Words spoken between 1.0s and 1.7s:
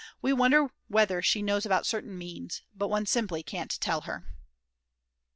she knows